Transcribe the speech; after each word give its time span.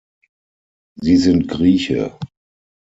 Sie 0.99 1.15
sind 1.17 1.47
Grieche. 1.47 2.17